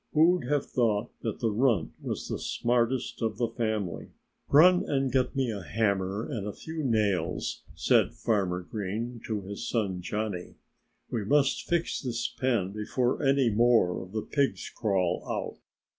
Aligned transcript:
Who'd 0.13 0.45
have 0.45 0.65
thought 0.65 1.11
that 1.21 1.41
the 1.41 1.51
runt 1.51 1.91
was 2.01 2.27
the 2.27 2.39
smartest 2.39 3.21
of 3.21 3.37
the 3.37 3.47
family? 3.49 4.09
"Run 4.49 4.83
and 4.83 5.11
get 5.11 5.35
me 5.35 5.51
a 5.51 5.61
hammer 5.61 6.27
and 6.27 6.47
a 6.47 6.53
few 6.53 6.83
nails," 6.83 7.61
said 7.75 8.15
Farmer 8.15 8.61
Green 8.63 9.21
to 9.27 9.41
his 9.43 9.69
son 9.69 10.01
Johnnie. 10.01 10.55
"We 11.11 11.23
must 11.23 11.67
fix 11.69 12.01
this 12.01 12.27
pen 12.27 12.71
before 12.71 13.21
any 13.21 13.51
more 13.51 14.01
of 14.01 14.11
the 14.11 14.23
pigs 14.23 14.71
crawl 14.75 15.23
out." 15.29 15.59